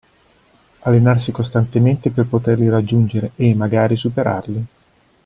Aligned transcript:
Allenarsi 0.79 1.31
costantemente 1.31 2.09
per 2.09 2.25
poterli 2.25 2.67
raggiungere 2.67 3.33
e, 3.35 3.53
magari, 3.53 3.95
superarli. 3.95 4.65